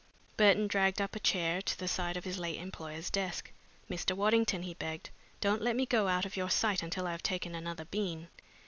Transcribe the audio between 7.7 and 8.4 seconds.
bean.